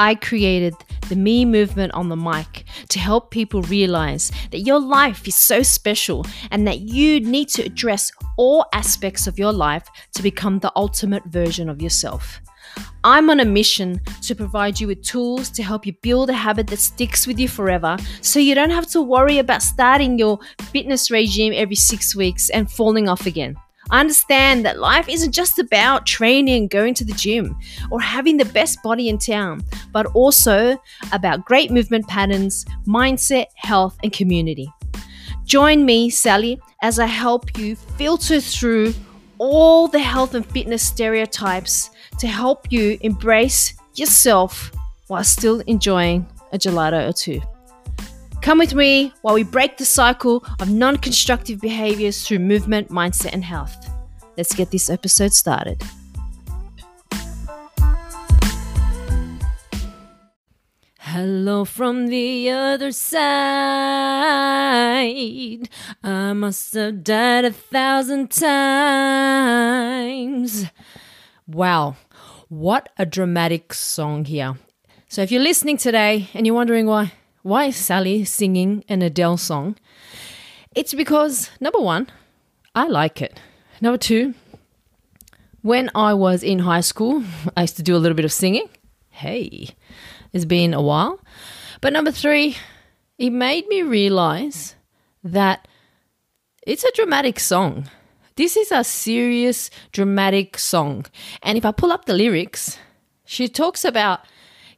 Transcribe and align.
I 0.00 0.14
created 0.14 0.74
the 1.10 1.14
Me 1.14 1.44
movement 1.44 1.92
on 1.92 2.08
the 2.08 2.16
mic 2.16 2.64
to 2.88 2.98
help 2.98 3.30
people 3.30 3.60
realize 3.60 4.32
that 4.50 4.60
your 4.60 4.80
life 4.80 5.28
is 5.28 5.34
so 5.34 5.62
special 5.62 6.24
and 6.50 6.66
that 6.66 6.80
you 6.80 7.20
need 7.20 7.50
to 7.50 7.62
address 7.64 8.10
all 8.38 8.64
aspects 8.72 9.26
of 9.26 9.38
your 9.38 9.52
life 9.52 9.86
to 10.14 10.22
become 10.22 10.58
the 10.58 10.72
ultimate 10.74 11.26
version 11.26 11.68
of 11.68 11.82
yourself. 11.82 12.40
I'm 13.04 13.28
on 13.28 13.40
a 13.40 13.44
mission 13.44 14.00
to 14.22 14.34
provide 14.34 14.80
you 14.80 14.86
with 14.86 15.02
tools 15.02 15.50
to 15.50 15.62
help 15.62 15.84
you 15.84 15.92
build 16.00 16.30
a 16.30 16.32
habit 16.32 16.68
that 16.68 16.78
sticks 16.78 17.26
with 17.26 17.38
you 17.38 17.46
forever 17.46 17.98
so 18.22 18.40
you 18.40 18.54
don't 18.54 18.70
have 18.70 18.86
to 18.92 19.02
worry 19.02 19.36
about 19.36 19.62
starting 19.62 20.18
your 20.18 20.38
fitness 20.72 21.10
regime 21.10 21.52
every 21.54 21.76
six 21.76 22.16
weeks 22.16 22.48
and 22.48 22.70
falling 22.70 23.06
off 23.06 23.26
again. 23.26 23.54
I 23.90 24.00
understand 24.00 24.64
that 24.64 24.78
life 24.78 25.08
isn't 25.08 25.32
just 25.32 25.58
about 25.58 26.06
training 26.06 26.68
going 26.68 26.94
to 26.94 27.04
the 27.04 27.12
gym 27.12 27.58
or 27.90 28.00
having 28.00 28.36
the 28.36 28.44
best 28.44 28.82
body 28.82 29.08
in 29.08 29.18
town, 29.18 29.62
but 29.92 30.06
also 30.06 30.80
about 31.12 31.44
great 31.44 31.70
movement 31.70 32.06
patterns, 32.06 32.64
mindset, 32.86 33.46
health, 33.56 33.98
and 34.02 34.12
community. 34.12 34.72
Join 35.44 35.84
me, 35.84 36.10
Sally, 36.10 36.60
as 36.82 37.00
I 37.00 37.06
help 37.06 37.58
you 37.58 37.74
filter 37.74 38.40
through 38.40 38.94
all 39.38 39.88
the 39.88 39.98
health 39.98 40.34
and 40.34 40.46
fitness 40.46 40.86
stereotypes 40.86 41.90
to 42.18 42.28
help 42.28 42.70
you 42.70 42.98
embrace 43.00 43.74
yourself 43.94 44.70
while 45.08 45.24
still 45.24 45.60
enjoying 45.66 46.26
a 46.52 46.58
gelato 46.58 47.08
or 47.08 47.12
two. 47.12 47.40
Come 48.42 48.58
with 48.58 48.74
me 48.74 49.12
while 49.20 49.34
we 49.34 49.42
break 49.42 49.76
the 49.76 49.84
cycle 49.84 50.42
of 50.60 50.70
non 50.70 50.96
constructive 50.96 51.60
behaviors 51.60 52.26
through 52.26 52.38
movement, 52.38 52.88
mindset, 52.88 53.34
and 53.34 53.44
health. 53.44 53.76
Let's 54.38 54.54
get 54.54 54.70
this 54.70 54.88
episode 54.88 55.34
started. 55.34 55.82
Hello 60.98 61.66
from 61.66 62.06
the 62.06 62.48
other 62.48 62.92
side. 62.92 63.18
I 66.02 66.32
must 66.32 66.72
have 66.74 67.04
died 67.04 67.44
a 67.44 67.52
thousand 67.52 68.30
times. 68.30 68.54
Wow, 71.46 71.96
what 72.48 72.88
a 72.96 73.04
dramatic 73.04 73.74
song 73.74 74.24
here. 74.24 74.54
So, 75.08 75.20
if 75.20 75.30
you're 75.30 75.42
listening 75.42 75.76
today 75.76 76.30
and 76.32 76.46
you're 76.46 76.54
wondering 76.54 76.86
why, 76.86 77.12
why 77.42 77.66
is 77.66 77.76
Sally 77.76 78.24
singing 78.24 78.84
an 78.88 79.02
Adele 79.02 79.36
song? 79.36 79.76
It's 80.74 80.94
because, 80.94 81.50
number 81.60 81.78
one, 81.78 82.08
I 82.74 82.86
like 82.86 83.22
it. 83.22 83.40
Number 83.80 83.98
two, 83.98 84.34
when 85.62 85.90
I 85.94 86.14
was 86.14 86.42
in 86.42 86.60
high 86.60 86.80
school, 86.80 87.24
I 87.56 87.62
used 87.62 87.76
to 87.76 87.82
do 87.82 87.96
a 87.96 87.98
little 87.98 88.14
bit 88.14 88.24
of 88.24 88.32
singing. 88.32 88.68
Hey, 89.08 89.70
it's 90.32 90.44
been 90.44 90.74
a 90.74 90.82
while. 90.82 91.20
But 91.80 91.92
number 91.92 92.10
three, 92.10 92.56
it 93.18 93.30
made 93.30 93.66
me 93.68 93.82
realize 93.82 94.74
that 95.24 95.66
it's 96.66 96.84
a 96.84 96.92
dramatic 96.92 97.40
song. 97.40 97.88
This 98.36 98.56
is 98.56 98.70
a 98.70 98.84
serious, 98.84 99.70
dramatic 99.92 100.58
song. 100.58 101.06
And 101.42 101.58
if 101.58 101.64
I 101.64 101.72
pull 101.72 101.92
up 101.92 102.04
the 102.04 102.14
lyrics, 102.14 102.78
she 103.24 103.48
talks 103.48 103.84
about, 103.84 104.20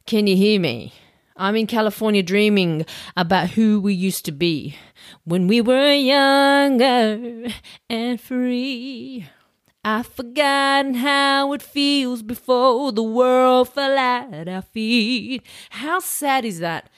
Can 0.05 0.27
you 0.27 0.35
hear 0.35 0.59
me? 0.59 0.93
I'm 1.35 1.55
in 1.55 1.67
California 1.67 2.21
dreaming 2.21 2.85
about 3.17 3.51
who 3.51 3.81
we 3.81 3.93
used 3.93 4.25
to 4.25 4.31
be 4.31 4.75
when 5.23 5.47
we 5.47 5.61
were 5.61 5.93
younger 5.93 7.47
and 7.89 8.21
free. 8.21 9.27
I've 9.83 10.07
forgotten 10.07 10.93
how 10.95 11.51
it 11.53 11.61
feels 11.61 12.21
before 12.21 12.91
the 12.91 13.03
world 13.03 13.69
fell 13.69 13.97
at 13.97 14.47
our 14.47 14.61
feet. 14.61 15.43
How 15.71 15.99
sad 15.99 16.45
is 16.45 16.59
that? 16.59 16.89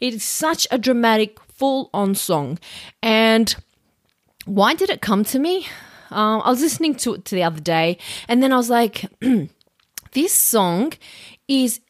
It 0.00 0.14
is 0.14 0.24
such 0.24 0.66
a 0.70 0.78
dramatic, 0.78 1.38
full 1.54 1.90
on 1.94 2.14
song. 2.14 2.58
And 3.02 3.54
why 4.46 4.74
did 4.74 4.90
it 4.90 5.00
come 5.00 5.24
to 5.24 5.38
me? 5.38 5.66
Um, 6.10 6.42
I 6.44 6.50
was 6.50 6.60
listening 6.60 6.94
to 6.96 7.14
it 7.14 7.24
the 7.26 7.42
other 7.42 7.60
day, 7.60 7.98
and 8.28 8.42
then 8.42 8.52
I 8.52 8.56
was 8.56 8.70
like, 8.70 9.06
this 10.12 10.32
song 10.32 10.92
is 11.48 11.80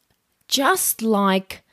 just 0.47 1.01
like 1.01 1.63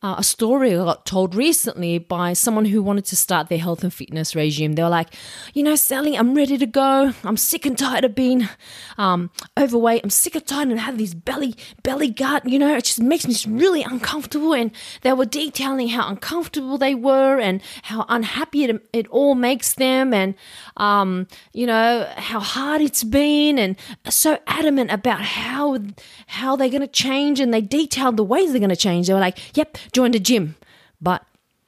uh, 0.00 0.14
a 0.18 0.22
story 0.22 0.72
I 0.72 0.76
got 0.76 1.04
told 1.04 1.34
recently 1.34 1.98
by 1.98 2.32
someone 2.32 2.66
who 2.66 2.82
wanted 2.82 3.04
to 3.06 3.16
start 3.16 3.48
their 3.48 3.58
health 3.58 3.82
and 3.82 3.92
fitness 3.92 4.36
regime. 4.36 4.74
They 4.74 4.82
were 4.84 4.88
like, 4.88 5.08
you 5.54 5.64
know, 5.64 5.74
Sally, 5.74 6.16
I'm 6.16 6.34
ready 6.34 6.56
to 6.56 6.66
go. 6.66 7.12
I'm 7.24 7.36
sick 7.36 7.66
and 7.66 7.76
tired 7.76 8.04
of 8.04 8.14
being 8.14 8.48
um, 8.96 9.30
overweight. 9.58 10.02
I'm 10.04 10.10
sick 10.10 10.36
and 10.36 10.46
tired 10.46 10.70
of 10.70 10.78
having 10.78 11.00
this 11.00 11.14
belly 11.14 11.56
belly 11.82 12.10
gut. 12.10 12.48
You 12.48 12.60
know, 12.60 12.76
it 12.76 12.84
just 12.84 13.00
makes 13.00 13.26
me 13.26 13.34
really 13.52 13.82
uncomfortable. 13.82 14.54
And 14.54 14.70
they 15.02 15.12
were 15.12 15.24
detailing 15.24 15.88
how 15.88 16.08
uncomfortable 16.08 16.78
they 16.78 16.94
were 16.94 17.40
and 17.40 17.60
how 17.82 18.06
unhappy 18.08 18.64
it, 18.64 18.88
it 18.92 19.08
all 19.08 19.34
makes 19.34 19.74
them, 19.74 20.14
and 20.14 20.36
um, 20.76 21.26
you 21.52 21.66
know 21.66 22.08
how 22.16 22.38
hard 22.38 22.80
it's 22.82 23.02
been, 23.02 23.58
and 23.58 23.74
so 24.08 24.38
adamant 24.46 24.92
about 24.92 25.22
how 25.22 25.80
how 26.28 26.54
they're 26.54 26.68
going 26.68 26.82
to 26.82 26.86
change. 26.86 27.40
And 27.40 27.52
they 27.52 27.62
detailed 27.62 28.16
the 28.16 28.22
ways 28.22 28.52
they're 28.52 28.60
going 28.60 28.70
to 28.70 28.76
change. 28.76 29.08
They 29.08 29.14
were 29.14 29.18
like, 29.18 29.56
yep 29.56 29.76
joined 29.92 30.14
a 30.14 30.20
gym, 30.20 30.56
but 31.00 31.24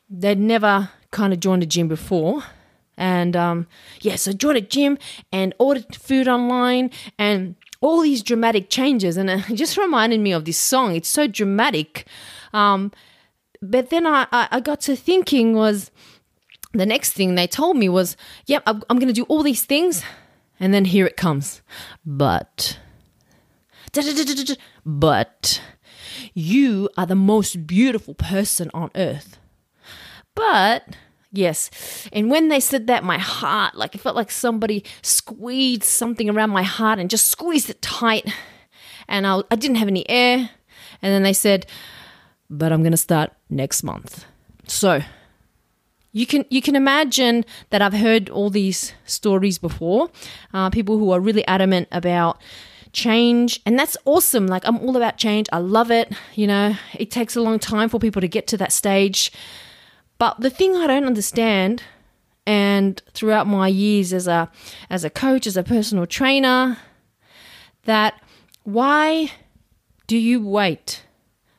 they'd 0.09 0.39
never 0.39 0.91
kind 1.11 1.33
of 1.33 1.41
joined 1.41 1.63
a 1.63 1.67
gym 1.67 1.89
before. 1.89 2.43
And 2.97 3.35
um, 3.35 3.67
yeah, 4.03 4.17
so 4.17 4.33
joined 4.33 4.59
a 4.59 4.63
gym 4.63 4.99
and 5.33 5.55
ordered 5.59 5.97
food 5.97 6.29
online 6.29 6.91
and 7.19 7.55
all 7.81 8.03
these 8.03 8.23
dramatic 8.23 8.69
changes. 8.69 9.17
And 9.17 9.31
it 9.31 9.45
just 9.55 9.77
reminded 9.77 10.21
me 10.21 10.33
of 10.33 10.45
this 10.45 10.59
song. 10.59 10.95
It's 10.95 11.09
so 11.09 11.27
dramatic. 11.27 12.07
Um, 12.53 12.93
but 13.63 13.91
then 13.91 14.07
I, 14.07 14.27
I 14.31 14.61
got 14.61 14.81
to 14.83 14.97
thinking 14.97 15.55
was 15.55 15.91
the 16.73 16.87
next 16.87 17.13
thing 17.13 17.35
they 17.35 17.47
told 17.47 17.77
me 17.77 17.89
was, 17.89 18.17
yep, 18.47 18.63
I'm, 18.67 18.83
I'm 18.89 18.99
going 18.99 19.09
to 19.09 19.15
do 19.15 19.25
all 19.25 19.43
these 19.43 19.65
things. 19.65 20.03
And 20.59 20.75
then 20.75 20.85
here 20.85 21.07
it 21.07 21.17
comes. 21.17 21.63
But, 22.05 22.79
but 24.85 25.63
you 26.35 26.89
are 26.97 27.07
the 27.07 27.15
most 27.15 27.67
beautiful 27.67 28.15
person 28.15 28.71
on 28.75 28.91
earth. 28.95 29.39
But 30.35 30.97
yes, 31.33 31.71
and 32.13 32.31
when 32.31 32.49
they 32.49 32.61
said 32.61 32.87
that, 32.87 33.05
my 33.05 33.19
heart, 33.19 33.75
like 33.75 33.95
it 33.95 34.01
felt 34.01 34.17
like 34.17 34.31
somebody 34.31 34.85
squeezed 35.03 35.85
something 35.85 36.31
around 36.31 36.51
my 36.51 36.63
heart 36.63 36.99
and 36.99 37.11
just 37.11 37.27
squeezed 37.27 37.71
it 37.71 37.83
tight. 37.83 38.33
And 39.09 39.27
I, 39.27 39.43
I 39.51 39.57
didn't 39.57 39.77
have 39.77 39.89
any 39.89 40.09
air. 40.09 40.51
And 41.03 41.13
then 41.13 41.23
they 41.23 41.33
said, 41.33 41.67
but 42.49 42.73
I'm 42.73 42.83
going 42.83 42.93
to 42.93 42.97
start 42.97 43.33
next 43.49 43.83
month. 43.83 44.25
So 44.67 45.01
you 46.13 46.27
can 46.27 46.45
you 46.51 46.61
can 46.61 46.75
imagine 46.75 47.45
that 47.71 47.83
I've 47.83 47.95
heard 47.95 48.29
all 48.29 48.51
these 48.51 48.93
stories 49.05 49.59
before. 49.59 50.11
Uh, 50.53 50.71
people 50.71 50.99
who 50.99 51.11
are 51.13 51.21
really 51.21 51.47
adamant 51.47 51.89
about 51.93 52.41
change. 52.93 53.61
And 53.65 53.79
that's 53.79 53.97
awesome. 54.05 54.47
Like, 54.47 54.63
I'm 54.67 54.79
all 54.79 54.97
about 54.97 55.17
change. 55.17 55.49
I 55.53 55.59
love 55.59 55.91
it. 55.91 56.13
You 56.35 56.47
know, 56.47 56.75
it 56.95 57.11
takes 57.11 57.37
a 57.37 57.43
long 57.43 57.59
time 57.59 57.89
for 57.89 57.99
people 57.99 58.21
to 58.21 58.29
get 58.29 58.47
to 58.49 58.57
that 58.59 58.73
stage. 58.73 59.33
But 60.19 60.41
the 60.41 60.51
thing 60.51 60.77
I 60.77 60.87
don't 60.87 61.05
understand, 61.05 61.83
and 62.47 63.01
throughout 63.15 63.47
my 63.47 63.69
years 63.69 64.13
as 64.13 64.27
a 64.27 64.51
as 64.89 65.05
a 65.05 65.11
coach, 65.11 65.47
as 65.47 65.57
a 65.57 65.63
personal 65.63 66.07
trainer, 66.07 66.79
that 67.85 68.21
why 68.65 69.33
do 70.07 70.17
you 70.17 70.45
wait? 70.45 71.05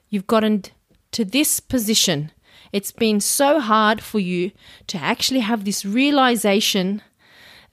You've 0.09 0.28
gotten 0.28 0.63
to 1.12 1.25
this 1.25 1.59
position. 1.59 2.31
It's 2.72 2.92
been 2.92 3.19
so 3.19 3.59
hard 3.59 4.02
for 4.02 4.19
you 4.19 4.52
to 4.88 4.98
actually 4.98 5.42
have 5.42 5.66
this 5.66 5.86
realization 5.86 7.02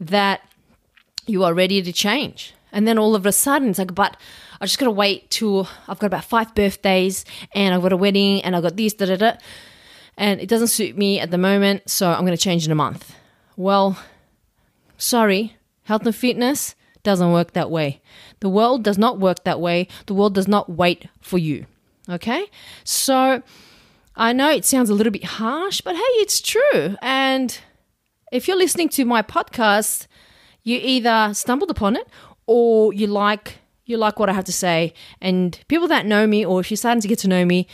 that 0.01 0.41
you 1.27 1.45
are 1.45 1.55
ready 1.55 1.83
to 1.83 1.93
change. 1.93 2.55
And 2.73 2.87
then 2.87 2.99
all 2.99 3.15
of 3.15 3.27
a 3.27 3.33
sudden, 3.33 3.71
it's 3.71 3.79
like, 3.79 3.95
but 3.95 4.17
I 4.61 4.67
just 4.67 4.79
got 4.79 4.87
to 4.87 4.91
wait 4.91 5.31
till 5.31 5.69
I've 5.87 5.99
got 5.99 6.07
about 6.07 6.25
five 6.25 6.55
birthdays 6.55 7.25
and 7.55 7.75
I've 7.75 7.83
got 7.83 7.93
a 7.93 7.97
wedding 7.97 8.43
and 8.43 8.57
I've 8.57 8.63
got 8.63 8.77
this, 8.77 8.95
da 8.95 9.07
da 9.07 9.17
da. 9.17 9.33
And 10.17 10.41
it 10.41 10.49
doesn't 10.49 10.69
suit 10.69 10.97
me 10.97 11.21
at 11.21 11.31
the 11.31 11.39
moment, 11.39 11.89
so 11.89 12.11
I'm 12.11 12.25
going 12.27 12.37
to 12.37 12.43
change 12.43 12.67
in 12.67 12.73
a 12.73 12.75
month. 12.75 13.15
Well, 13.57 13.99
sorry, 14.97 15.57
health 15.85 16.05
and 16.05 16.15
fitness 16.15 16.75
doesn't 17.05 17.33
work 17.33 17.53
that 17.53 17.71
way. 17.71 18.01
The 18.41 18.49
world 18.49 18.83
does 18.83 18.99
not 18.99 19.21
work 19.21 19.45
that 19.45 19.61
way. 19.61 19.89
The 20.07 20.15
world 20.15 20.35
does 20.35 20.49
not 20.49 20.69
wait 20.69 21.07
for 21.21 21.39
you. 21.39 21.67
Okay? 22.09 22.47
So 22.85 23.43
I 24.17 24.33
know 24.33 24.51
it 24.51 24.65
sounds 24.65 24.91
a 24.91 24.95
little 24.95 25.13
bit 25.13 25.25
harsh, 25.25 25.81
but 25.81 25.95
hey, 25.95 26.01
it's 26.17 26.41
true. 26.41 26.97
And 27.01 27.57
if 28.33 28.49
you're 28.49 28.57
listening 28.57 28.89
to 28.91 29.05
my 29.05 29.23
podcast, 29.23 30.09
you 30.65 30.79
either 30.83 31.33
stumbled 31.33 31.71
upon 31.71 31.97
it 31.97 32.07
or 32.49 32.93
you 32.93 33.07
like 33.07 33.59
you 33.85 33.97
like 33.97 34.19
what 34.19 34.29
I 34.29 34.33
have 34.33 34.45
to 34.45 34.53
say. 34.53 34.93
And 35.21 35.59
people 35.69 35.89
that 35.89 36.05
know 36.05 36.27
me, 36.27 36.45
or 36.45 36.61
if 36.61 36.71
you're 36.71 36.77
starting 36.77 37.01
to 37.01 37.09
get 37.09 37.19
to 37.21 37.29
know 37.29 37.45
me, 37.45 37.67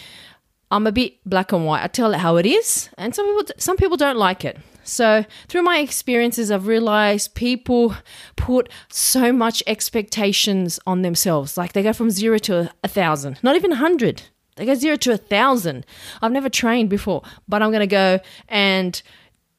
I'm 0.70 0.86
a 0.86 0.92
bit 0.92 1.14
black 1.24 1.52
and 1.52 1.66
white. 1.66 1.82
I 1.82 1.88
tell 1.88 2.12
it 2.14 2.18
how 2.18 2.36
it 2.36 2.46
is, 2.46 2.88
and 2.98 3.14
some 3.14 3.26
people 3.26 3.54
some 3.58 3.76
people 3.76 3.96
don't 3.96 4.16
like 4.16 4.44
it. 4.44 4.58
So 4.86 5.24
through 5.48 5.62
my 5.62 5.78
experiences, 5.78 6.50
I've 6.50 6.66
realized 6.66 7.34
people 7.34 7.94
put 8.36 8.68
so 8.90 9.32
much 9.32 9.62
expectations 9.66 10.78
on 10.86 11.02
themselves. 11.02 11.56
Like 11.56 11.72
they 11.72 11.82
go 11.82 11.92
from 11.92 12.10
zero 12.10 12.38
to 12.38 12.70
a 12.82 12.88
thousand, 12.88 13.38
not 13.42 13.56
even 13.56 13.72
a 13.72 13.76
hundred. 13.76 14.22
They 14.56 14.66
go 14.66 14.74
zero 14.74 14.96
to 14.96 15.12
a 15.12 15.16
thousand. 15.16 15.86
I've 16.22 16.32
never 16.32 16.48
trained 16.48 16.90
before, 16.90 17.22
but 17.48 17.62
I'm 17.62 17.70
going 17.70 17.80
to 17.80 17.86
go 17.86 18.20
and 18.48 19.02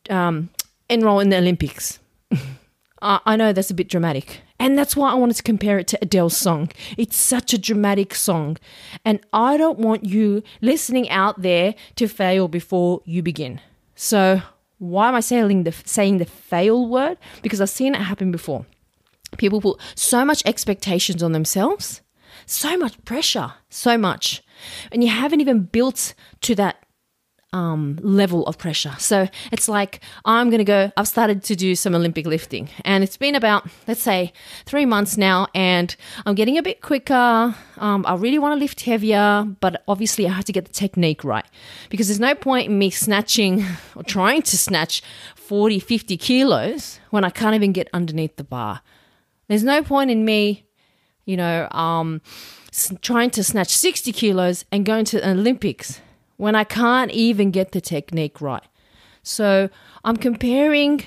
um, 0.09 0.49
enroll 0.89 1.19
in 1.19 1.29
the 1.29 1.37
Olympics. 1.37 1.99
I 3.01 3.35
know 3.35 3.51
that's 3.51 3.69
a 3.69 3.73
bit 3.73 3.89
dramatic. 3.89 4.41
And 4.59 4.77
that's 4.77 4.95
why 4.95 5.11
I 5.11 5.15
wanted 5.15 5.35
to 5.35 5.43
compare 5.43 5.77
it 5.77 5.87
to 5.87 5.99
Adele's 6.01 6.37
song. 6.37 6.71
It's 6.97 7.17
such 7.17 7.53
a 7.53 7.57
dramatic 7.57 8.15
song. 8.15 8.57
And 9.03 9.19
I 9.33 9.57
don't 9.57 9.79
want 9.79 10.05
you 10.05 10.43
listening 10.61 11.09
out 11.09 11.41
there 11.41 11.75
to 11.95 12.07
fail 12.07 12.47
before 12.47 13.01
you 13.05 13.21
begin. 13.21 13.59
So, 13.95 14.41
why 14.77 15.07
am 15.07 15.15
I 15.15 15.19
saying 15.21 15.63
the, 15.63 15.71
saying 15.71 16.17
the 16.17 16.25
fail 16.25 16.87
word? 16.87 17.17
Because 17.41 17.61
I've 17.61 17.69
seen 17.69 17.95
it 17.95 18.01
happen 18.01 18.31
before. 18.31 18.65
People 19.37 19.61
put 19.61 19.79
so 19.95 20.23
much 20.23 20.43
expectations 20.45 21.21
on 21.23 21.31
themselves, 21.31 22.01
so 22.45 22.77
much 22.77 23.03
pressure, 23.05 23.53
so 23.69 23.97
much. 23.97 24.41
And 24.91 25.03
you 25.03 25.09
haven't 25.09 25.41
even 25.41 25.61
built 25.63 26.13
to 26.41 26.55
that 26.55 26.84
um, 27.55 27.97
level 28.01 28.45
of 28.47 28.57
pressure. 28.57 28.93
So 28.99 29.29
it's 29.49 29.69
like 29.69 30.01
I'm 30.25 30.49
going 30.49 30.59
to 30.59 30.65
go, 30.65 30.91
I've 30.97 31.07
started 31.07 31.41
to 31.43 31.55
do 31.55 31.73
some 31.75 31.95
Olympic 31.95 32.27
lifting 32.27 32.69
and 32.83 33.01
it's 33.01 33.15
been 33.15 33.33
about, 33.33 33.65
let's 33.87 34.01
say, 34.01 34.33
three 34.65 34.85
months 34.85 35.17
now 35.17 35.47
and 35.55 35.95
I'm 36.25 36.35
getting 36.35 36.57
a 36.57 36.61
bit 36.61 36.81
quicker. 36.81 37.55
Um, 37.77 38.05
I 38.05 38.15
really 38.15 38.39
want 38.39 38.51
to 38.55 38.59
lift 38.59 38.81
heavier, 38.81 39.45
but 39.61 39.83
obviously 39.87 40.27
I 40.27 40.33
have 40.33 40.43
to 40.45 40.51
get 40.51 40.65
the 40.65 40.73
technique 40.73 41.23
right 41.23 41.45
because 41.89 42.07
there's 42.07 42.19
no 42.19 42.35
point 42.35 42.67
in 42.67 42.77
me 42.77 42.89
snatching 42.89 43.63
or 43.95 44.03
trying 44.03 44.41
to 44.41 44.57
snatch 44.57 45.01
40, 45.35 45.79
50 45.79 46.17
kilos 46.17 46.99
when 47.11 47.23
I 47.23 47.29
can't 47.29 47.55
even 47.55 47.71
get 47.71 47.87
underneath 47.93 48.35
the 48.35 48.43
bar. 48.43 48.81
There's 49.47 49.63
no 49.63 49.81
point 49.81 50.11
in 50.11 50.25
me, 50.25 50.65
you 51.23 51.37
know, 51.37 51.69
um, 51.71 52.21
trying 53.01 53.29
to 53.29 53.43
snatch 53.45 53.69
60 53.69 54.11
kilos 54.11 54.65
and 54.73 54.85
going 54.85 55.05
to 55.05 55.21
the 55.21 55.29
Olympics 55.29 56.01
when 56.37 56.55
I 56.55 56.63
can't 56.63 57.11
even 57.11 57.51
get 57.51 57.71
the 57.71 57.81
technique 57.81 58.41
right. 58.41 58.63
So 59.23 59.69
I'm 60.03 60.17
comparing, 60.17 61.05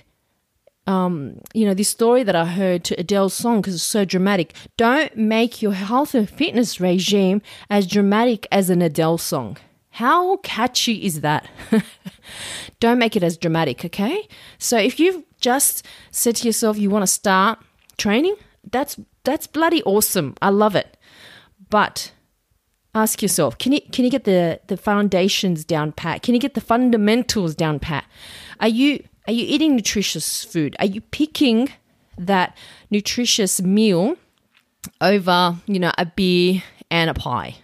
um, 0.87 1.41
you 1.55 1.67
know, 1.67 1.75
this 1.75 1.89
story 1.89 2.23
that 2.25 2.35
I 2.35 2.47
heard 2.47 2.85
to 2.85 2.99
Adele's 2.99 3.35
song 3.35 3.61
because 3.61 3.75
it's 3.75 3.83
so 3.83 4.05
dramatic. 4.05 4.55
Don't 4.77 5.17
make 5.17 5.63
your 5.63 5.73
health 5.73 6.15
and 6.15 6.29
fitness 6.29 6.81
regime 6.81 7.43
as 7.71 7.87
dramatic 7.87 8.47
as 8.51 8.71
an 8.71 8.83
Adele 8.83 9.19
song. 9.19 9.57
How 9.91 10.37
catchy 10.39 11.05
is 11.05 11.23
that? 11.23 11.49
Don't 12.81 12.99
make 12.99 13.17
it 13.17 13.23
as 13.23 13.37
dramatic, 13.37 13.85
okay? 13.85 14.29
So 14.59 14.79
if 14.79 15.01
you've 15.01 15.25
just 15.41 15.85
said 16.11 16.37
to 16.37 16.47
yourself 16.47 16.79
you 16.79 16.91
want 16.91 17.03
to 17.03 17.09
start 17.09 17.59
training, 17.97 18.37
that's 18.71 18.97
that's 19.25 19.47
bloody 19.47 19.83
awesome. 19.83 20.35
I 20.41 20.51
love 20.51 20.75
it. 20.75 20.97
But 21.71 22.13
ask 23.03 23.23
yourself 23.23 23.59
can 23.59 23.73
you 23.73 23.81
can 23.93 24.05
you 24.05 24.11
get 24.11 24.25
the 24.25 24.61
the 24.67 24.77
foundations 24.77 25.65
down 25.65 25.93
pat? 25.93 26.23
Can 26.23 26.35
you 26.35 26.41
get 26.41 26.55
the 26.55 26.61
fundamentals 26.61 27.55
down 27.55 27.79
pat? 27.79 28.05
Are 28.61 28.69
you 28.69 29.05
are 29.27 29.33
you 29.33 29.45
eating 29.47 29.77
nutritious 29.77 30.45
food? 30.45 30.77
Are 30.79 30.87
you 30.87 31.01
picking 31.01 31.71
that 32.17 32.57
nutritious 32.91 33.61
meal 33.61 34.17
over 35.01 35.57
you 35.67 35.79
know 35.79 35.93
a 35.99 36.07
beer 36.07 36.63
and 36.91 37.11
a 37.11 37.15
pie? 37.15 37.57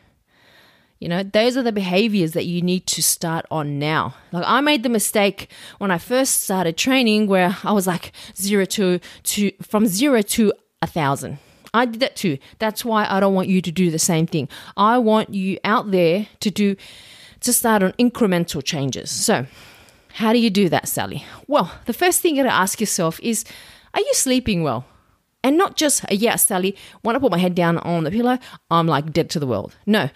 You 1.01 1.09
know 1.09 1.23
those 1.23 1.57
are 1.57 1.63
the 1.63 1.73
behaviors 1.73 2.33
that 2.33 2.47
you 2.47 2.63
need 2.63 2.87
to 2.89 3.03
start 3.03 3.45
on 3.51 3.79
now. 3.79 4.15
Like 4.33 4.45
i 4.47 4.61
made 4.61 4.83
the 4.83 4.89
mistake 4.89 5.51
when 5.79 5.91
i 5.91 5.99
first 5.99 6.43
started 6.43 6.77
training 6.77 7.27
where 7.27 7.57
i 7.65 7.73
was 7.73 7.87
like 7.87 8.13
zero 8.37 8.65
to 8.77 9.01
to 9.25 9.51
from 9.63 9.87
zero 9.87 10.23
to 10.23 10.53
a 10.81 10.87
thousand 10.87 11.39
I 11.75 11.85
did 11.85 12.00
that 12.00 12.17
too. 12.17 12.38
That's 12.59 12.85
why 12.85 13.06
I 13.09 13.21
don't 13.21 13.35
want 13.35 13.49
you 13.49 13.61
to 13.61 13.73
do 13.73 13.91
the 13.91 13.99
same 13.99 14.26
thing. 14.26 14.49
I 14.76 14.97
want 14.97 15.35
you 15.35 15.59
out 15.65 15.91
there 15.91 16.29
to 16.41 16.50
do 16.50 16.76
to 17.41 17.53
start 17.53 17.82
on 17.82 17.93
incremental 17.93 18.65
changes. 18.65 19.11
So, 19.11 19.47
how 20.15 20.32
do 20.32 20.38
you 20.38 20.49
do 20.49 20.71
that, 20.71 20.88
Sally? 20.88 21.25
Well, 21.47 21.71
the 21.85 21.93
first 21.93 22.23
thing 22.23 22.37
you 22.37 22.43
got 22.44 22.49
to 22.49 22.55
ask 22.55 22.81
yourself 22.81 23.21
is 23.23 23.44
are 23.93 24.00
you 24.00 24.15
sleeping 24.15 24.62
well? 24.62 24.87
And 25.43 25.59
not 25.59 25.76
just, 25.76 26.05
uh, 26.05 26.09
yeah, 26.12 26.37
Sally, 26.37 26.75
when 27.03 27.15
I 27.15 27.19
put 27.19 27.31
my 27.31 27.38
head 27.38 27.55
down 27.55 27.77
on 27.79 28.05
the 28.05 28.11
pillow, 28.11 28.38
I'm 28.70 28.87
like 28.87 29.12
dead 29.12 29.29
to 29.31 29.38
the 29.38 29.47
world. 29.47 29.77
No. 29.85 30.09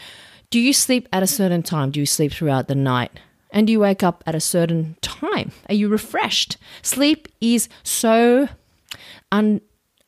Do 0.50 0.58
you 0.58 0.72
sleep 0.72 1.06
at 1.12 1.22
a 1.22 1.26
certain 1.26 1.62
time? 1.62 1.90
Do 1.90 2.00
you 2.00 2.06
sleep 2.06 2.32
throughout 2.32 2.68
the 2.68 2.74
night? 2.74 3.20
And 3.50 3.66
do 3.66 3.72
you 3.72 3.80
wake 3.80 4.02
up 4.02 4.24
at 4.26 4.34
a 4.34 4.40
certain 4.40 4.96
time? 5.02 5.52
Are 5.68 5.74
you 5.74 5.88
refreshed? 5.88 6.56
Sleep 6.82 7.28
is 7.42 7.68
so 7.82 8.48
un- 9.30 9.60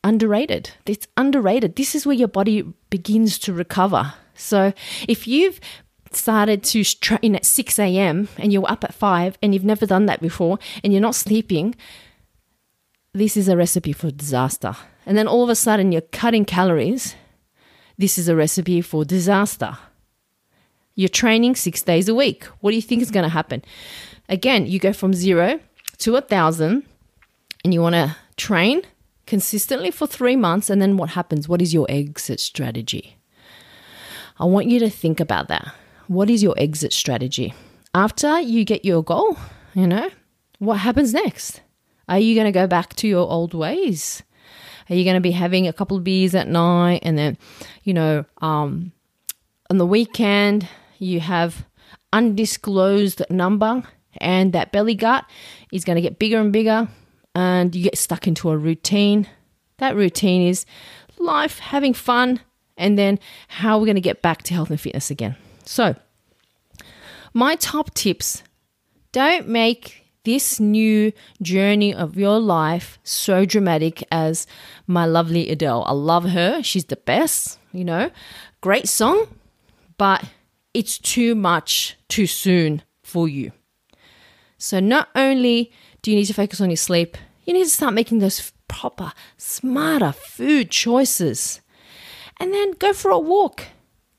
underrated. 0.05 0.71
It's 0.87 1.07
underrated. 1.17 1.77
This 1.77 1.95
is 1.95 2.07
where 2.07 2.17
your 2.17 2.29
body 2.29 2.63
begins 2.91 3.39
to 3.41 3.53
recover. 3.53 4.15
So 4.35 4.73
if 5.09 5.27
you've 5.27 5.61
started 6.13 6.63
to 6.65 6.83
train 6.85 7.37
at 7.37 7.45
6 7.45 7.79
a.m. 7.79 8.29
and 8.37 8.53
you're 8.53 8.71
up 8.71 8.85
at 8.85 8.95
5 8.95 9.39
and 9.43 9.55
you've 9.55 9.65
never 9.65 9.87
done 9.87 10.07
that 10.07 10.21
before 10.21 10.59
and 10.83 10.93
you're 10.93 11.03
not 11.03 11.15
sleeping, 11.15 11.75
this 13.13 13.37
is 13.37 13.49
a 13.49 13.57
recipe 13.57 13.93
for 13.93 14.11
disaster. 14.11 14.77
And 15.07 15.17
then 15.17 15.29
all 15.29 15.43
of 15.43 15.51
a 15.51 15.55
sudden 15.55 15.93
you're 15.93 16.01
cutting 16.01 16.45
calories. 16.45 17.15
This 17.99 18.19
is 18.19 18.29
a 18.29 18.37
recipe 18.37 18.81
for 18.81 19.05
disaster. 19.05 19.77
You're 20.95 21.09
training 21.09 21.57
six 21.57 21.83
days 21.83 22.09
a 22.09 22.15
week. 22.15 22.45
What 22.61 22.71
do 22.71 22.77
you 22.77 22.83
think 22.83 23.03
is 23.03 23.11
going 23.11 23.25
to 23.25 23.29
happen? 23.29 23.63
Again, 24.29 24.67
you 24.67 24.79
go 24.79 24.93
from 24.93 25.13
zero 25.13 25.61
to 25.99 26.17
a 26.17 26.21
thousand 26.21 26.85
and 27.65 27.75
you 27.75 27.81
want 27.83 27.95
to 27.95 28.17
train 28.37 28.83
consistently 29.31 29.93
for 29.93 30.09
three 30.09 30.35
months, 30.35 30.69
and 30.69 30.83
then 30.83 30.97
what 30.97 31.11
happens? 31.11 31.49
What 31.49 31.63
is 31.63 31.73
your 31.73 31.87
exit 31.89 32.41
strategy? 32.41 33.17
I 34.41 34.45
want 34.45 34.67
you 34.67 34.81
to 34.81 34.91
think 34.91 35.21
about 35.21 35.47
that. 35.47 35.73
What 36.09 36.29
is 36.29 36.43
your 36.43 36.57
exit 36.59 36.93
strategy? 36.93 37.55
After 37.95 38.41
you 38.41 38.65
get 38.65 38.85
your 38.85 39.05
goal, 39.05 39.39
you 39.73 39.87
know, 39.87 40.11
what 40.59 40.79
happens 40.79 41.15
next? 41.15 41.61
Are 42.09 42.19
you 42.19 42.35
going 42.35 42.47
to 42.47 42.61
go 42.61 42.67
back 42.67 42.97
to 42.97 43.07
your 43.07 43.31
old 43.31 43.55
ways? 43.55 44.25
Are 44.89 44.97
you 44.97 45.05
going 45.05 45.15
to 45.15 45.21
be 45.21 45.31
having 45.31 45.69
a 45.69 45.73
couple 45.73 45.97
of 45.97 46.03
beers 46.03 46.35
at 46.35 46.49
night 46.49 46.99
and 47.05 47.17
then, 47.17 47.39
you 47.85 47.95
know, 47.95 48.25
um, 48.43 48.91
on 49.71 49.79
the 49.79 49.87
weekend 49.87 50.67
you 50.99 51.21
have 51.21 51.65
undisclosed 52.13 53.23
number 53.31 53.85
and 54.17 54.53
that 54.53 54.73
belly 54.73 54.97
gut 54.97 55.25
is 55.73 55.85
going 55.85 55.95
to 55.95 56.03
get 56.03 56.19
bigger 56.19 56.41
and 56.41 56.53
bigger 56.53 56.89
and 57.35 57.75
you 57.75 57.85
get 57.85 57.99
stuck 57.99 58.27
into 58.27 58.51
a 58.51 58.57
routine. 58.57 59.29
That 59.79 59.97
routine 59.97 60.43
is 60.43 60.67
life, 61.19 61.59
having 61.59 61.95
fun, 61.95 62.41
and 62.77 62.99
then 62.99 63.19
how 63.49 63.77
are 63.77 63.81
we're 63.81 63.87
going 63.87 63.95
to 63.97 64.01
get 64.01 64.23
back 64.23 64.43
to 64.45 64.55
health 64.55 64.71
and 64.71 64.81
fitness 64.81 65.11
again. 65.11 65.37
So, 65.65 65.95
my 67.33 67.57
top 67.57 67.95
tips 67.95 68.43
don't 69.13 69.49
make 69.49 70.01
this 70.25 70.61
new 70.61 71.13
journey 71.41 71.95
of 71.95 72.17
your 72.17 72.39
life 72.39 72.99
so 73.03 73.45
dramatic 73.45 74.05
as 74.11 74.47
my 74.87 75.07
lovely 75.07 75.49
Adele. 75.49 75.85
I 75.87 75.93
love 75.93 76.25
her. 76.25 76.63
She's 76.63 76.87
the 76.87 76.97
best, 76.97 77.59
you 77.73 77.85
know. 77.85 78.11
Great 78.61 78.89
song, 78.89 79.27
but 79.97 80.25
it's 80.75 80.99
too 80.99 81.35
much 81.35 81.97
too 82.09 82.27
soon 82.27 82.83
for 83.03 83.29
you. 83.29 83.53
So, 84.59 84.79
not 84.79 85.09
only 85.15 85.73
do 86.03 86.11
you 86.11 86.17
need 86.17 86.27
to 86.27 86.35
focus 86.35 86.61
on 86.61 86.71
your 86.71 86.77
sleep? 86.77 87.17
You 87.45 87.53
need 87.53 87.65
to 87.65 87.71
start 87.71 87.95
making 87.95 88.19
those 88.19 88.53
proper, 88.69 89.13
smarter 89.37 90.13
food 90.13 90.71
choices. 90.71 91.61
And 92.39 92.53
then 92.53 92.73
go 92.73 92.93
for 92.93 93.11
a 93.11 93.19
walk. 93.19 93.67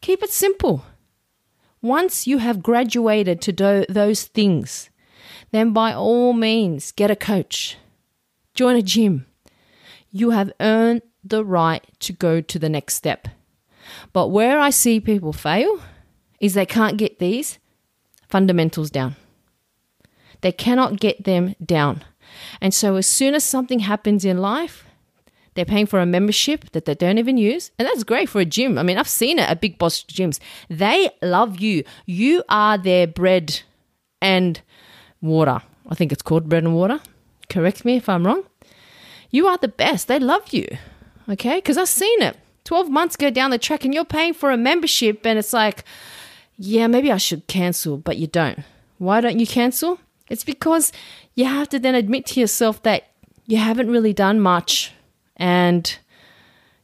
Keep 0.01 0.23
it 0.23 0.31
simple. 0.31 0.83
Once 1.81 2.27
you 2.27 2.37
have 2.37 2.61
graduated 2.61 3.41
to 3.41 3.51
do 3.51 3.85
those 3.89 4.23
things, 4.23 4.89
then 5.51 5.73
by 5.73 5.93
all 5.93 6.33
means 6.33 6.91
get 6.91 7.09
a 7.09 7.15
coach, 7.15 7.77
join 8.53 8.75
a 8.75 8.81
gym. 8.81 9.25
You 10.11 10.31
have 10.31 10.51
earned 10.59 11.01
the 11.23 11.43
right 11.43 11.85
to 11.99 12.13
go 12.13 12.41
to 12.41 12.59
the 12.59 12.69
next 12.69 12.95
step. 12.95 13.27
But 14.13 14.27
where 14.27 14.59
I 14.59 14.69
see 14.69 14.99
people 14.99 15.33
fail 15.33 15.79
is 16.39 16.53
they 16.53 16.65
can't 16.65 16.97
get 16.97 17.19
these 17.19 17.57
fundamentals 18.27 18.91
down. 18.91 19.15
They 20.41 20.51
cannot 20.51 20.99
get 20.99 21.23
them 21.23 21.55
down. 21.63 22.03
And 22.59 22.73
so, 22.73 22.95
as 22.95 23.07
soon 23.07 23.35
as 23.35 23.43
something 23.43 23.79
happens 23.79 24.25
in 24.25 24.37
life, 24.37 24.85
they're 25.53 25.65
paying 25.65 25.85
for 25.85 25.99
a 25.99 26.05
membership 26.05 26.69
that 26.71 26.85
they 26.85 26.95
don't 26.95 27.17
even 27.17 27.37
use. 27.37 27.71
And 27.77 27.87
that's 27.87 28.03
great 28.03 28.29
for 28.29 28.39
a 28.39 28.45
gym. 28.45 28.77
I 28.77 28.83
mean, 28.83 28.97
I've 28.97 29.07
seen 29.07 29.37
it 29.37 29.49
at 29.49 29.61
big 29.61 29.77
boss 29.77 30.03
gyms. 30.03 30.39
They 30.69 31.09
love 31.21 31.59
you. 31.59 31.83
You 32.05 32.43
are 32.47 32.77
their 32.77 33.05
bread 33.05 33.61
and 34.21 34.61
water. 35.21 35.61
I 35.89 35.95
think 35.95 36.11
it's 36.11 36.21
called 36.21 36.47
bread 36.47 36.63
and 36.63 36.73
water. 36.73 37.01
Correct 37.49 37.83
me 37.83 37.97
if 37.97 38.07
I'm 38.07 38.25
wrong. 38.25 38.43
You 39.29 39.47
are 39.47 39.57
the 39.57 39.67
best. 39.67 40.07
They 40.07 40.19
love 40.19 40.53
you. 40.53 40.67
Okay? 41.27 41.57
Because 41.57 41.77
I've 41.77 41.89
seen 41.89 42.21
it. 42.21 42.37
12 42.63 42.89
months 42.89 43.15
go 43.17 43.29
down 43.29 43.51
the 43.51 43.57
track 43.57 43.83
and 43.83 43.93
you're 43.93 44.05
paying 44.05 44.33
for 44.33 44.51
a 44.51 44.57
membership, 44.57 45.25
and 45.25 45.37
it's 45.37 45.51
like, 45.51 45.83
yeah, 46.57 46.87
maybe 46.87 47.11
I 47.11 47.17
should 47.17 47.47
cancel, 47.47 47.97
but 47.97 48.17
you 48.17 48.27
don't. 48.27 48.59
Why 48.99 49.19
don't 49.19 49.39
you 49.39 49.47
cancel? 49.47 49.99
It's 50.29 50.43
because 50.43 50.91
you 51.35 51.45
have 51.45 51.69
to 51.69 51.79
then 51.79 51.95
admit 51.95 52.25
to 52.27 52.39
yourself 52.39 52.83
that 52.83 53.11
you 53.45 53.57
haven't 53.57 53.91
really 53.91 54.13
done 54.13 54.39
much 54.39 54.93
and 55.35 55.97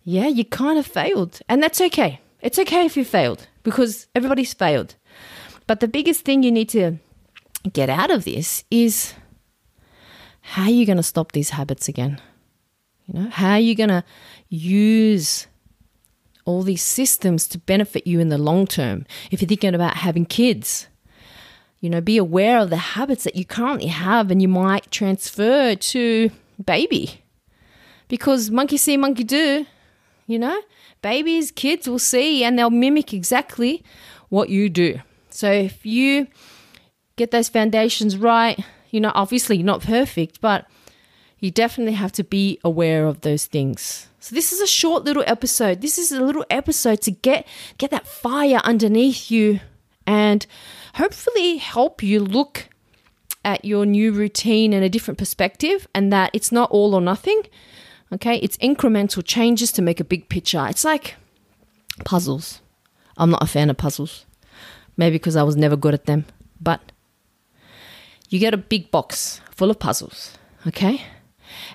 yeah, 0.03 0.27
you 0.27 0.45
kind 0.45 0.79
of 0.79 0.85
failed. 0.85 1.39
And 1.49 1.61
that's 1.61 1.81
okay. 1.81 2.21
It's 2.41 2.57
okay 2.59 2.85
if 2.85 2.95
you 2.95 3.03
failed 3.03 3.47
because 3.63 4.07
everybody's 4.15 4.53
failed. 4.53 4.95
But 5.67 5.81
the 5.81 5.87
biggest 5.87 6.21
thing 6.21 6.43
you 6.43 6.51
need 6.51 6.69
to 6.69 6.97
get 7.73 7.89
out 7.89 8.09
of 8.09 8.23
this 8.23 8.63
is 8.71 9.13
how 10.41 10.63
are 10.63 10.69
you 10.69 10.85
going 10.85 10.97
to 10.97 11.03
stop 11.03 11.33
these 11.33 11.49
habits 11.49 11.89
again? 11.89 12.21
You 13.05 13.19
know, 13.19 13.29
how 13.29 13.51
are 13.51 13.59
you 13.59 13.75
going 13.75 13.89
to 13.89 14.03
use 14.47 15.47
all 16.45 16.63
these 16.63 16.81
systems 16.81 17.47
to 17.49 17.57
benefit 17.57 18.07
you 18.07 18.21
in 18.21 18.29
the 18.29 18.37
long 18.37 18.65
term? 18.65 19.05
If 19.29 19.41
you're 19.41 19.49
thinking 19.49 19.75
about 19.75 19.97
having 19.97 20.25
kids, 20.25 20.87
you 21.79 21.89
know, 21.89 22.01
be 22.01 22.17
aware 22.17 22.59
of 22.59 22.69
the 22.69 22.77
habits 22.77 23.23
that 23.23 23.35
you 23.35 23.45
currently 23.45 23.87
have 23.87 24.31
and 24.31 24.41
you 24.41 24.47
might 24.47 24.89
transfer 24.91 25.75
to 25.75 26.31
baby. 26.63 27.23
Because 28.07 28.49
monkey 28.49 28.77
see, 28.77 28.97
monkey 28.97 29.23
do, 29.23 29.65
you 30.25 30.39
know? 30.39 30.59
Babies, 31.01 31.51
kids 31.51 31.87
will 31.87 31.99
see 31.99 32.43
and 32.43 32.57
they'll 32.57 32.69
mimic 32.69 33.13
exactly 33.13 33.83
what 34.29 34.49
you 34.49 34.69
do. 34.69 34.99
So 35.29 35.51
if 35.51 35.85
you 35.85 36.27
get 37.15 37.31
those 37.31 37.49
foundations 37.49 38.17
right, 38.17 38.59
you 38.89 38.99
know, 38.99 39.11
obviously 39.13 39.61
not 39.61 39.81
perfect, 39.81 40.41
but 40.41 40.65
you 41.39 41.51
definitely 41.51 41.93
have 41.93 42.11
to 42.13 42.23
be 42.23 42.59
aware 42.63 43.05
of 43.05 43.21
those 43.21 43.45
things. 43.45 44.07
So 44.19 44.33
this 44.33 44.51
is 44.51 44.59
a 44.59 44.67
short 44.67 45.03
little 45.03 45.23
episode. 45.27 45.81
This 45.81 45.97
is 45.97 46.11
a 46.11 46.21
little 46.21 46.45
episode 46.49 47.01
to 47.01 47.11
get 47.11 47.47
get 47.77 47.91
that 47.91 48.07
fire 48.07 48.59
underneath 48.63 49.29
you 49.29 49.59
and 50.07 50.47
hopefully 50.95 51.57
help 51.57 52.01
you 52.01 52.19
look 52.21 52.69
at 53.45 53.63
your 53.63 53.85
new 53.85 54.11
routine 54.11 54.73
in 54.73 54.81
a 54.81 54.89
different 54.89 55.17
perspective 55.17 55.87
and 55.93 56.11
that 56.11 56.31
it's 56.33 56.51
not 56.51 56.71
all 56.71 56.95
or 56.95 57.01
nothing. 57.01 57.43
Okay, 58.11 58.37
it's 58.37 58.57
incremental 58.57 59.23
changes 59.23 59.71
to 59.73 59.81
make 59.81 59.99
a 59.99 60.05
big 60.05 60.29
picture. 60.29 60.65
It's 60.67 60.85
like 60.85 61.15
puzzles. 62.05 62.61
I'm 63.17 63.29
not 63.29 63.43
a 63.43 63.47
fan 63.47 63.69
of 63.69 63.77
puzzles. 63.77 64.25
Maybe 64.95 65.15
because 65.15 65.35
I 65.35 65.43
was 65.43 65.57
never 65.57 65.75
good 65.75 65.93
at 65.93 66.05
them. 66.05 66.25
But 66.61 66.81
you 68.29 68.39
get 68.39 68.53
a 68.53 68.57
big 68.57 68.91
box 68.91 69.41
full 69.51 69.69
of 69.69 69.79
puzzles, 69.79 70.37
okay? 70.65 71.01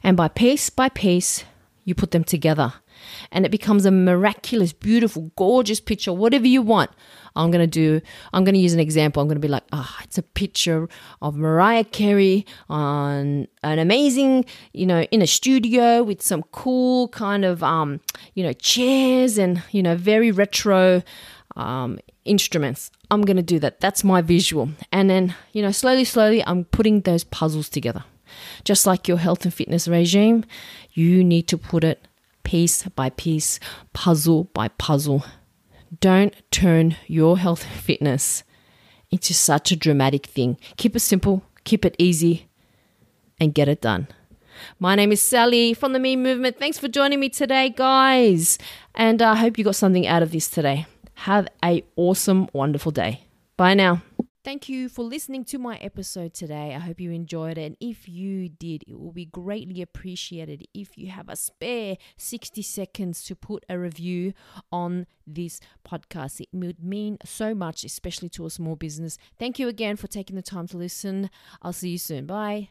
And 0.02 0.16
by 0.16 0.28
piece 0.28 0.70
by 0.70 0.88
piece, 0.88 1.44
you 1.84 1.94
put 1.94 2.10
them 2.10 2.24
together. 2.24 2.74
And 3.30 3.44
it 3.44 3.50
becomes 3.50 3.86
a 3.86 3.90
miraculous, 3.90 4.72
beautiful, 4.72 5.32
gorgeous 5.36 5.80
picture, 5.80 6.12
whatever 6.12 6.46
you 6.46 6.62
want. 6.62 6.90
I'm 7.34 7.50
going 7.50 7.62
to 7.62 7.66
do, 7.66 8.00
I'm 8.32 8.44
going 8.44 8.54
to 8.54 8.60
use 8.60 8.74
an 8.74 8.80
example. 8.80 9.22
I'm 9.22 9.28
going 9.28 9.40
to 9.40 9.46
be 9.46 9.48
like, 9.48 9.64
ah, 9.72 9.96
oh, 9.98 10.04
it's 10.04 10.18
a 10.18 10.22
picture 10.22 10.88
of 11.22 11.36
Mariah 11.36 11.84
Carey 11.84 12.46
on 12.68 13.48
an 13.62 13.78
amazing, 13.78 14.44
you 14.72 14.86
know, 14.86 15.02
in 15.04 15.22
a 15.22 15.26
studio 15.26 16.02
with 16.02 16.20
some 16.22 16.42
cool 16.52 17.08
kind 17.08 17.44
of, 17.44 17.62
um, 17.62 18.00
you 18.34 18.42
know, 18.42 18.52
chairs 18.52 19.38
and, 19.38 19.62
you 19.70 19.82
know, 19.82 19.96
very 19.96 20.30
retro 20.30 21.02
um, 21.56 21.98
instruments. 22.24 22.90
I'm 23.10 23.22
going 23.22 23.36
to 23.36 23.42
do 23.42 23.58
that. 23.60 23.80
That's 23.80 24.04
my 24.04 24.22
visual. 24.22 24.70
And 24.90 25.08
then, 25.08 25.34
you 25.52 25.62
know, 25.62 25.70
slowly, 25.70 26.04
slowly, 26.04 26.44
I'm 26.46 26.64
putting 26.64 27.02
those 27.02 27.24
puzzles 27.24 27.68
together. 27.68 28.04
Just 28.64 28.86
like 28.86 29.08
your 29.08 29.18
health 29.18 29.44
and 29.44 29.52
fitness 29.52 29.86
regime, 29.86 30.44
you 30.92 31.22
need 31.22 31.48
to 31.48 31.58
put 31.58 31.84
it 31.84 32.06
piece 32.44 32.84
by 32.84 33.10
piece, 33.10 33.58
puzzle 33.92 34.44
by 34.54 34.68
puzzle. 34.68 35.24
Don't 36.00 36.34
turn 36.50 36.96
your 37.06 37.38
health 37.38 37.64
and 37.64 37.80
fitness 37.80 38.44
into 39.10 39.34
such 39.34 39.70
a 39.70 39.76
dramatic 39.76 40.26
thing. 40.26 40.56
Keep 40.76 40.96
it 40.96 41.00
simple, 41.00 41.42
keep 41.64 41.84
it 41.84 41.94
easy, 41.98 42.48
and 43.38 43.54
get 43.54 43.68
it 43.68 43.80
done. 43.80 44.08
My 44.78 44.94
name 44.94 45.12
is 45.12 45.20
Sally 45.20 45.74
from 45.74 45.92
the 45.92 45.98
Me 45.98 46.16
Movement. 46.16 46.58
Thanks 46.58 46.78
for 46.78 46.88
joining 46.88 47.20
me 47.20 47.28
today, 47.28 47.70
guys. 47.70 48.58
And 48.94 49.20
I 49.20 49.34
hope 49.36 49.58
you 49.58 49.64
got 49.64 49.76
something 49.76 50.06
out 50.06 50.22
of 50.22 50.32
this 50.32 50.48
today. 50.48 50.86
Have 51.14 51.48
a 51.64 51.84
awesome, 51.96 52.48
wonderful 52.52 52.92
day. 52.92 53.24
Bye 53.56 53.74
now. 53.74 54.02
Thank 54.44 54.68
you 54.68 54.88
for 54.88 55.04
listening 55.04 55.44
to 55.46 55.58
my 55.58 55.76
episode 55.76 56.34
today. 56.34 56.74
I 56.74 56.80
hope 56.80 57.00
you 57.00 57.12
enjoyed 57.12 57.58
it. 57.58 57.62
And 57.64 57.76
if 57.80 58.08
you 58.08 58.48
did, 58.48 58.82
it 58.88 58.98
will 58.98 59.12
be 59.12 59.24
greatly 59.24 59.80
appreciated 59.80 60.66
if 60.74 60.98
you 60.98 61.10
have 61.10 61.28
a 61.28 61.36
spare 61.36 61.96
60 62.16 62.60
seconds 62.60 63.22
to 63.26 63.36
put 63.36 63.64
a 63.68 63.78
review 63.78 64.32
on 64.72 65.06
this 65.24 65.60
podcast. 65.86 66.40
It 66.40 66.48
would 66.52 66.82
mean 66.82 67.18
so 67.24 67.54
much, 67.54 67.84
especially 67.84 68.30
to 68.30 68.44
a 68.44 68.50
small 68.50 68.74
business. 68.74 69.16
Thank 69.38 69.60
you 69.60 69.68
again 69.68 69.94
for 69.94 70.08
taking 70.08 70.34
the 70.34 70.42
time 70.42 70.66
to 70.68 70.76
listen. 70.76 71.30
I'll 71.62 71.72
see 71.72 71.90
you 71.90 71.98
soon. 71.98 72.26
Bye. 72.26 72.70